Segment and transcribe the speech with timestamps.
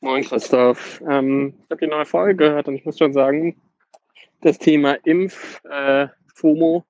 [0.00, 1.02] Moin Christoph.
[1.08, 3.60] Ähm, ich habe die neue Folge gehört und ich muss schon sagen,
[4.40, 6.84] das Thema Impf-FOMO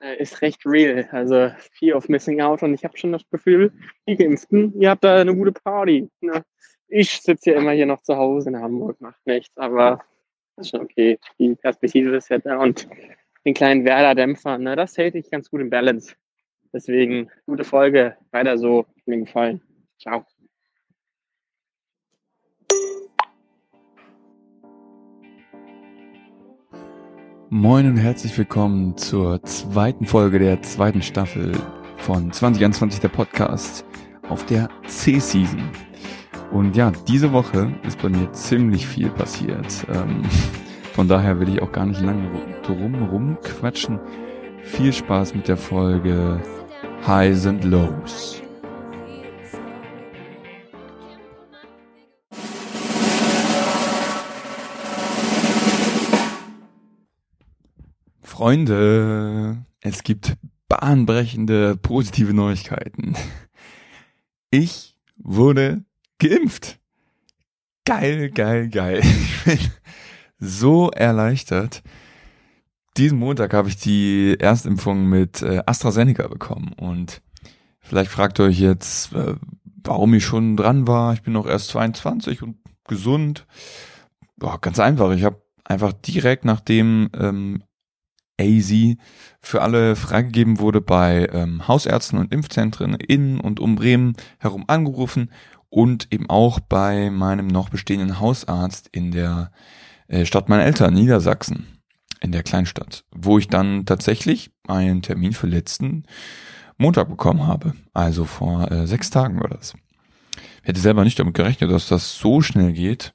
[0.00, 1.06] äh, äh, ist recht real.
[1.12, 3.72] Also Fear of Missing Out und ich habe schon das Gefühl,
[4.08, 6.08] die Geimpften, ihr habt da eine gute Party.
[6.22, 6.42] Ne?
[6.88, 10.02] Ich sitze ja immer hier noch zu Hause in Hamburg, macht nichts, aber
[10.56, 11.18] ist schon okay.
[11.38, 12.88] Die Perspektive ist ja da und
[13.44, 16.14] den kleinen Werder-Dämpfer, ne, das hält sich ganz gut im Balance.
[16.72, 19.60] Deswegen gute Folge, weiter so, mir gefallen.
[20.00, 20.24] Ciao.
[27.56, 31.52] Moin und herzlich willkommen zur zweiten Folge der zweiten Staffel
[31.98, 33.84] von 2021 der Podcast
[34.28, 35.62] auf der C-Season.
[36.50, 39.86] Und ja, diese Woche ist bei mir ziemlich viel passiert.
[39.88, 40.24] Ähm,
[40.94, 42.28] von daher will ich auch gar nicht lange
[42.64, 44.00] drum rumquatschen.
[44.64, 46.42] Viel Spaß mit der Folge
[47.06, 48.42] Highs and Lows.
[58.44, 60.36] Freunde, es gibt
[60.68, 63.16] bahnbrechende positive Neuigkeiten.
[64.50, 65.86] Ich wurde
[66.18, 66.78] geimpft.
[67.86, 69.00] Geil, geil, geil.
[69.46, 69.58] Ich bin
[70.38, 71.82] so erleichtert.
[72.98, 77.22] Diesen Montag habe ich die Erstimpfung mit äh, AstraZeneca bekommen und
[77.80, 79.36] vielleicht fragt ihr euch jetzt, äh,
[79.82, 81.14] warum ich schon dran war.
[81.14, 83.46] Ich bin noch erst 22 und gesund.
[84.36, 85.12] Boah, ganz einfach.
[85.12, 87.62] Ich habe einfach direkt nachdem ähm,
[88.40, 88.72] AZ
[89.40, 95.30] für alle freigegeben wurde, bei ähm, Hausärzten und Impfzentren in und um Bremen herum angerufen
[95.68, 99.50] und eben auch bei meinem noch bestehenden Hausarzt in der
[100.08, 101.80] äh, Stadt meiner Eltern, Niedersachsen,
[102.20, 106.04] in der Kleinstadt, wo ich dann tatsächlich einen Termin für letzten
[106.78, 107.74] Montag bekommen habe.
[107.92, 109.74] Also vor äh, sechs Tagen war das.
[110.62, 113.14] Ich hätte selber nicht damit gerechnet, dass das so schnell geht.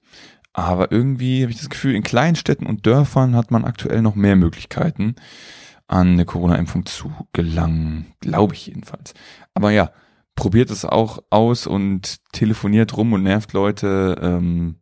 [0.60, 4.16] Aber irgendwie habe ich das Gefühl, in kleinen Städten und Dörfern hat man aktuell noch
[4.16, 5.16] mehr Möglichkeiten,
[5.88, 8.14] an eine Corona-Impfung zu gelangen.
[8.20, 9.14] Glaube ich jedenfalls.
[9.54, 9.92] Aber ja,
[10.36, 14.18] probiert es auch aus und telefoniert rum und nervt Leute.
[14.22, 14.76] Ähm,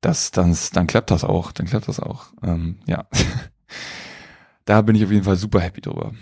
[0.00, 1.52] das, das, dann klappt das auch.
[1.52, 2.28] Dann klappt das auch.
[2.42, 3.06] Ähm, ja.
[4.64, 6.12] da bin ich auf jeden Fall super happy drüber.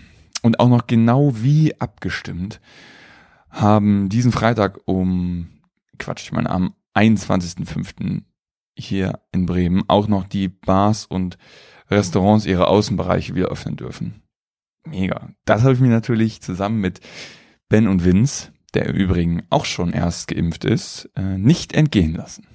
[0.41, 2.59] Und auch noch genau wie abgestimmt
[3.49, 5.47] haben diesen Freitag um,
[5.97, 8.23] Quatsch, ich meine, am 21.05
[8.77, 11.37] hier in Bremen auch noch die Bars und
[11.89, 14.21] Restaurants ihre Außenbereiche wieder öffnen dürfen.
[14.85, 15.29] Mega.
[15.45, 17.01] Das habe ich mir natürlich zusammen mit
[17.69, 22.47] Ben und Vince, der im Übrigen auch schon erst geimpft ist, äh, nicht entgehen lassen.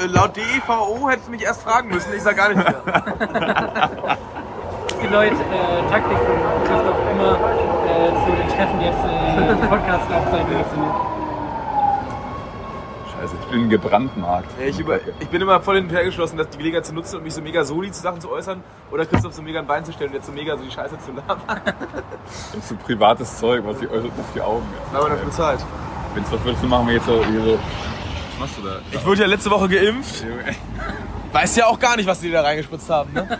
[0.00, 4.18] Äh, laut DEVO hättest du mich erst fragen müssen, ich sag gar nichts mehr.
[5.10, 10.58] die Leute äh, Taktik von Christoph immer äh, zu den Treffen jetzt äh, Podcast aufzeichnen
[10.58, 10.84] müssen.
[13.12, 14.48] Scheiße, ich bin gebrandmarkt.
[14.60, 17.34] Ja, ich, über, ich bin immer voll hinterhergeschlossen, dass die Gelegenheit zu nutzen, um mich
[17.34, 18.62] so mega soli zu Sachen zu äußern
[18.92, 20.96] oder Christoph so mega ein Bein zu stellen und jetzt so mega so die Scheiße
[20.98, 21.60] zu labern.
[22.24, 24.66] Das ist so privates Zeug, was ich äußert auf die Augen.
[24.72, 24.96] Jetzt.
[24.96, 25.60] Aber dafür bezahlt.
[26.14, 28.78] Vince, was würdest du machen, wenn jetzt so, hier so was machst du da?
[28.92, 30.24] Ich wurde ja letzte Woche geimpft.
[31.32, 33.12] Weiß ja auch gar nicht, was die da reingespritzt haben.
[33.12, 33.26] Ne?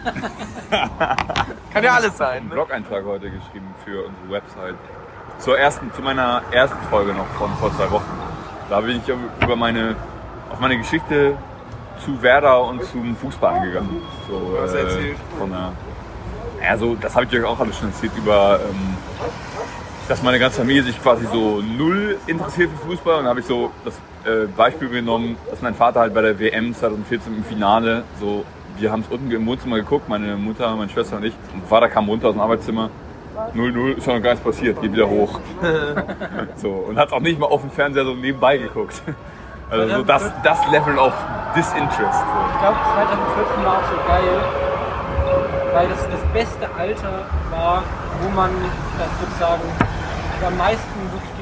[1.72, 2.38] Kann ja alles sein.
[2.38, 2.54] einen ne?
[2.54, 4.76] Blog-Eintrag heute geschrieben für unsere Website.
[5.38, 8.10] Zur ersten, zu meiner ersten Folge noch von vor zwei Wochen.
[8.68, 9.96] Da bin ich über meine,
[10.50, 11.36] auf meine Geschichte
[12.04, 14.02] zu Werder und zum Fußball angegangen.
[14.28, 15.16] So, Was äh, erzählt?
[15.38, 15.72] Von einer,
[16.62, 18.96] ja, so, das habe ich euch auch alles schon erzählt über, ähm,
[20.10, 23.20] dass meine ganze Familie sich quasi so null interessiert für Fußball.
[23.20, 23.94] Und habe ich so das
[24.24, 28.44] äh, Beispiel genommen, dass mein Vater halt bei der WM 2014 im Finale so,
[28.76, 31.34] wir haben es unten im Wohnzimmer geguckt, meine Mutter, meine Schwester und ich.
[31.54, 32.90] Und Vater kam runter aus dem Arbeitszimmer.
[33.54, 35.38] 0-0, ist ja noch gar nichts passiert, geht wieder hoch.
[36.56, 39.00] so, und hat auch nicht mal auf dem Fernseher so nebenbei geguckt.
[39.70, 41.14] Also so das, das Level of
[41.54, 41.94] Disinterest.
[42.00, 42.40] So.
[42.52, 44.42] Ich glaube 2014 war auch so geil,
[45.72, 47.84] weil das das beste Alter war,
[48.20, 48.50] wo man
[48.98, 49.89] das sozusagen
[50.42, 51.39] am meisten wirklich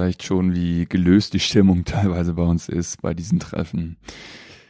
[0.00, 3.98] vielleicht schon, wie gelöst die Stimmung teilweise bei uns ist bei diesen Treffen.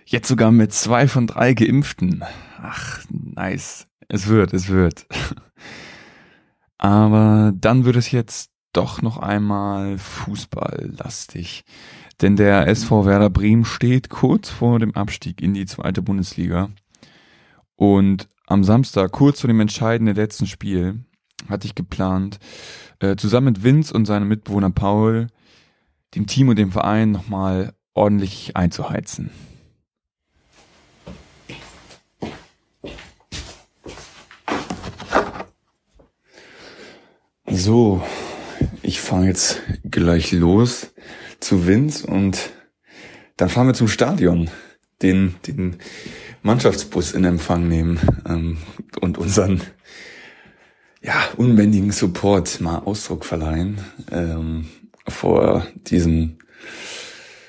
[0.04, 2.24] Jetzt sogar mit zwei von drei Geimpften.
[2.60, 3.86] Ach, nice.
[4.08, 5.06] Es wird, es wird.
[6.78, 11.62] Aber dann wird es jetzt doch noch einmal fußballlastig.
[12.20, 16.70] Denn der SV Werder Bremen steht kurz vor dem Abstieg in die zweite Bundesliga.
[17.76, 21.04] Und am Samstag, kurz vor dem entscheidenden letzten Spiel,
[21.48, 22.38] hatte ich geplant,
[23.00, 25.28] äh, zusammen mit Vince und seinem Mitbewohner Paul
[26.14, 29.30] dem Team und dem Verein nochmal ordentlich einzuheizen.
[37.46, 38.02] So,
[38.82, 40.92] ich fahre jetzt gleich los
[41.40, 42.50] zu Vince und
[43.36, 44.50] dann fahren wir zum Stadion,
[45.02, 45.76] den, den
[46.42, 47.98] Mannschaftsbus in Empfang nehmen
[48.28, 48.58] ähm,
[49.00, 49.62] und unseren
[51.02, 53.78] ja, unbändigen Support mal Ausdruck verleihen
[54.10, 54.68] ähm,
[55.08, 56.38] vor diesem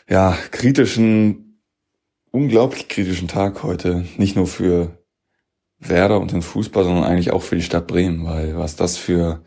[0.09, 1.61] ja, kritischen,
[2.31, 4.05] unglaublich kritischen Tag heute.
[4.17, 4.97] Nicht nur für
[5.79, 9.43] Werder und den Fußball, sondern eigentlich auch für die Stadt Bremen, weil was das für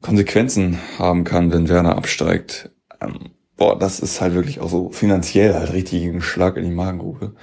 [0.00, 2.70] Konsequenzen haben kann, wenn Werder absteigt,
[3.00, 6.74] ähm, boah, das ist halt wirklich auch so finanziell halt richtig ein Schlag in die
[6.74, 7.34] Magengrube.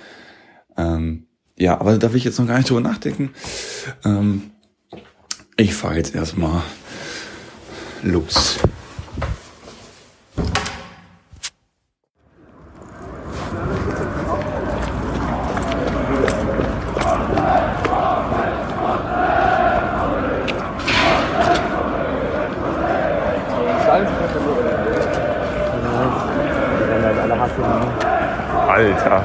[0.78, 1.28] Ähm,
[1.58, 3.32] ja, aber da will ich jetzt noch gar nicht drüber nachdenken.
[4.04, 4.52] Ähm,
[5.58, 6.62] ich fahre jetzt erstmal
[8.04, 8.60] los.
[28.68, 29.24] Alter.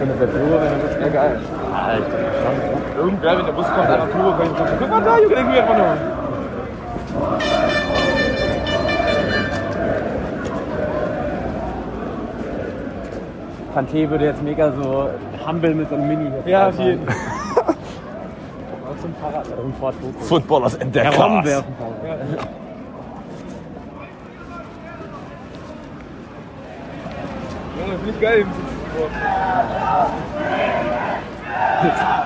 [0.00, 1.40] Integration der Turbo wäre das wäre geil.
[1.72, 3.04] Ja, ich denke schon.
[3.04, 5.52] Irgendwer, wenn der Bus kommt, einfach Turbo, kann ich sagen, guck mal da, Junge, denken
[5.52, 5.96] wir einfach nur.
[13.74, 15.08] Kanté würde jetzt mega so
[15.46, 17.16] humble mit so einem Mini Ja, auf jeden Fall.
[19.00, 20.28] So einem Fahrrad einem Ford Focus.
[20.28, 21.44] Footballers in der kann.
[21.46, 21.62] Ja.
[27.78, 28.46] Junge, finde ich geil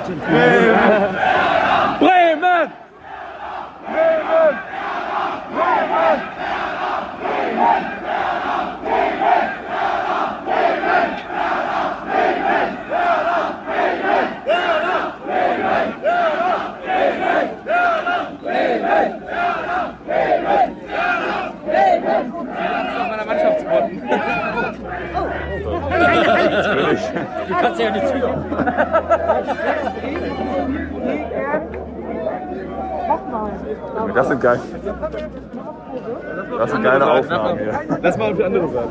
[0.08, 0.20] im
[27.48, 28.44] Du kannst ja nicht Tür.
[34.14, 34.60] Das sind geil.
[36.58, 37.80] Das sind geile Aufnahmen hier.
[38.02, 38.88] Lass mal auf die andere Seite.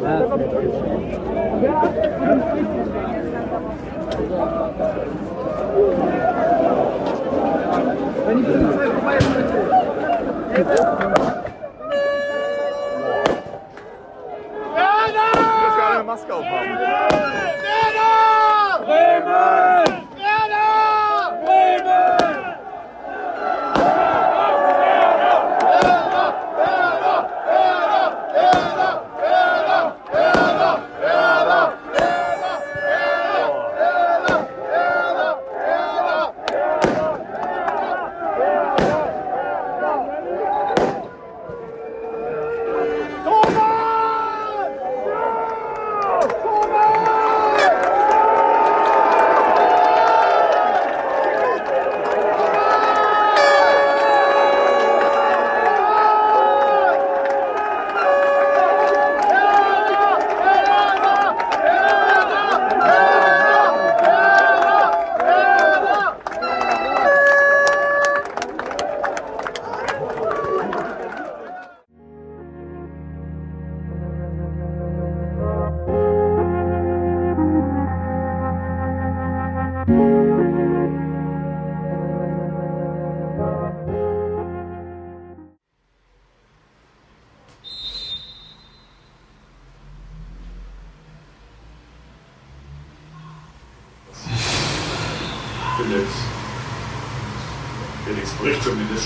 [10.58, 11.45] Ich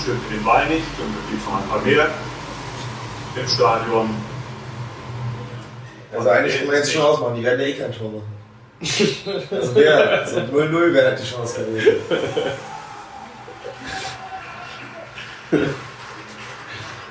[0.00, 2.08] zumindest stimmt den Ball nicht und es gibt noch ein paar mehr
[3.36, 4.10] im Stadion.
[6.12, 8.40] Also eigentlich können wir jetzt schon ausmachen, die werden ja eh kein Tor machen.
[9.50, 11.96] Also wäre, so 0-0 wäre halt die Chance gewesen.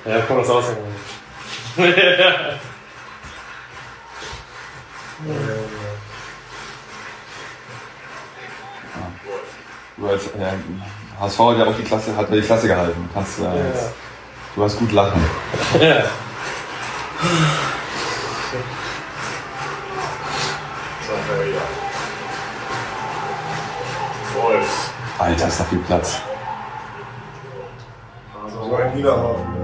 [0.05, 0.65] Ja, komm, das aus.
[9.97, 10.53] Du als, äh,
[11.19, 13.09] HSV hat ja auch die Klasse, hat ja die Klasse gehalten.
[13.13, 13.91] Kannst, äh, jetzt-
[14.55, 15.21] Du hast gut lachen.
[24.35, 24.91] Wolf.
[25.17, 26.21] Alter, ist da viel Platz.
[28.51, 29.58] So ein Hühnerhaufen.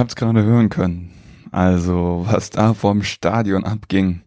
[0.00, 1.12] Habt es gerade hören können.
[1.52, 4.22] Also, was da vorm Stadion abging.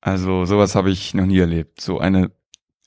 [0.00, 1.80] Also, sowas habe ich noch nie erlebt.
[1.80, 2.32] So eine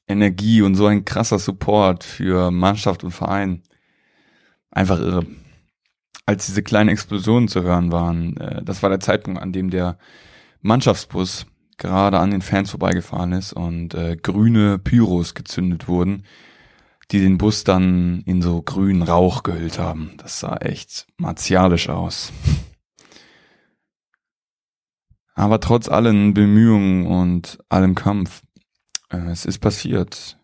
[0.08, 3.64] Energie und so ein krasser Support für Mannschaft und Verein.
[4.72, 5.26] Einfach irre.
[6.26, 9.98] Als diese kleinen Explosionen zu hören waren, äh, das war der Zeitpunkt, an dem der
[10.62, 11.46] Mannschaftsbus
[11.78, 16.24] gerade an den Fans vorbeigefahren ist und äh, grüne Pyros gezündet wurden,
[17.12, 20.14] die den Bus dann in so grünen Rauch gehüllt haben.
[20.18, 22.32] Das sah echt martialisch aus.
[25.34, 28.42] Aber trotz allen Bemühungen und allem Kampf,
[29.10, 30.38] äh, es ist passiert.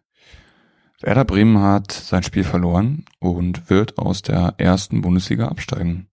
[1.01, 6.07] Werder Bremen hat sein Spiel verloren und wird aus der ersten Bundesliga absteigen.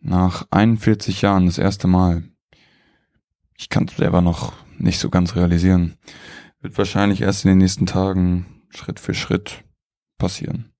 [0.00, 2.22] Nach 41 Jahren das erste Mal.
[3.58, 5.96] Ich kann es selber noch nicht so ganz realisieren.
[6.62, 9.64] Wird wahrscheinlich erst in den nächsten Tagen Schritt für Schritt
[10.18, 10.72] passieren.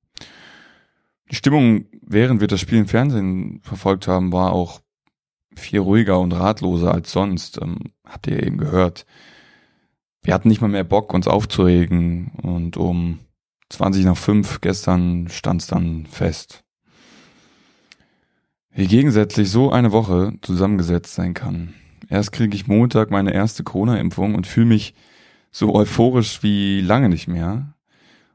[1.30, 4.80] Die Stimmung, während wir das Spiel im Fernsehen verfolgt haben, war auch
[5.54, 7.60] viel ruhiger und ratloser als sonst.
[7.60, 9.06] Ähm, habt ihr eben gehört.
[10.22, 13.20] Wir hatten nicht mal mehr Bock, uns aufzuregen und um
[13.70, 16.64] 20 nach 5 gestern stand es dann fest.
[18.72, 21.74] Wie gegensätzlich so eine Woche zusammengesetzt sein kann.
[22.08, 24.94] Erst kriege ich Montag meine erste Corona-Impfung und fühle mich
[25.50, 27.74] so euphorisch wie lange nicht mehr.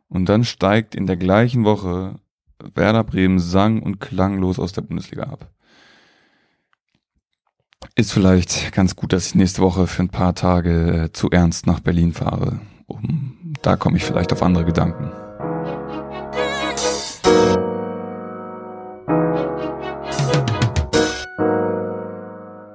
[0.07, 2.19] Und dann steigt in der gleichen Woche
[2.74, 5.51] Werder Bremen sang- und klanglos aus der Bundesliga ab.
[7.95, 11.67] Ist vielleicht ganz gut, dass ich nächste Woche für ein paar Tage äh, zu ernst
[11.67, 12.59] nach Berlin fahre.
[12.88, 15.12] Um, da komme ich vielleicht auf andere Gedanken.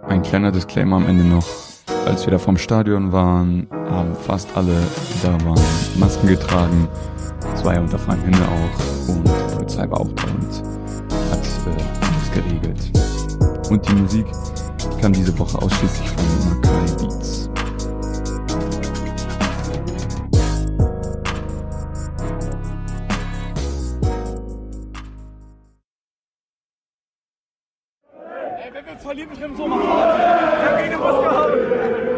[0.09, 1.70] Ein kleiner Disclaimer am Ende noch.
[2.07, 4.75] Als wir da vom Stadion waren, haben fast alle,
[5.23, 5.61] da waren,
[5.97, 6.89] Masken getragen.
[7.55, 9.09] Es war ja unter freiem Himmel auch.
[9.15, 10.63] Und die Polizei war auch da und
[11.31, 13.71] hat äh, alles geregelt.
[13.71, 14.27] Und die Musik
[15.01, 17.50] kam diese Woche ausschließlich von Makai Beats.
[29.01, 29.77] verliebt mich im Sommer.
[29.81, 32.10] Ich hab ihn im